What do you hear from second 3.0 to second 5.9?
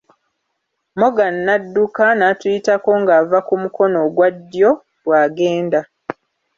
ng'ava ku mukono ogwa ddyo bw'agenda.